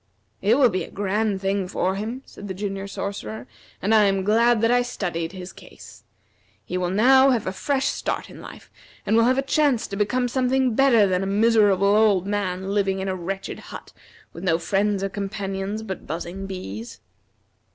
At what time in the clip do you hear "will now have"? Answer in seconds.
6.75-7.45